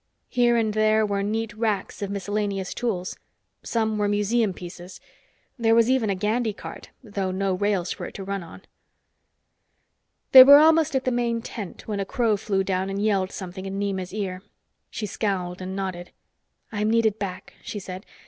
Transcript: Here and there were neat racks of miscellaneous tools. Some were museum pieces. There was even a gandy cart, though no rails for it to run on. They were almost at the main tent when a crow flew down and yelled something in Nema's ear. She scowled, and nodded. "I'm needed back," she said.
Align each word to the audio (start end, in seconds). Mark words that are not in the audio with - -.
Here 0.29 0.57
and 0.57 0.73
there 0.73 1.05
were 1.05 1.21
neat 1.21 1.53
racks 1.53 2.01
of 2.01 2.09
miscellaneous 2.09 2.73
tools. 2.73 3.15
Some 3.61 3.99
were 3.99 4.07
museum 4.07 4.51
pieces. 4.51 4.99
There 5.59 5.75
was 5.75 5.91
even 5.91 6.09
a 6.09 6.15
gandy 6.15 6.53
cart, 6.53 6.89
though 7.03 7.29
no 7.29 7.53
rails 7.53 7.91
for 7.91 8.07
it 8.07 8.15
to 8.15 8.23
run 8.23 8.41
on. 8.41 8.63
They 10.31 10.43
were 10.43 10.57
almost 10.57 10.95
at 10.95 11.05
the 11.05 11.11
main 11.11 11.43
tent 11.43 11.87
when 11.87 11.99
a 11.99 12.05
crow 12.05 12.35
flew 12.35 12.63
down 12.63 12.89
and 12.89 12.99
yelled 12.99 13.31
something 13.31 13.67
in 13.67 13.77
Nema's 13.79 14.11
ear. 14.11 14.41
She 14.89 15.05
scowled, 15.05 15.61
and 15.61 15.75
nodded. 15.75 16.09
"I'm 16.71 16.89
needed 16.89 17.19
back," 17.19 17.53
she 17.61 17.77
said. 17.77 18.03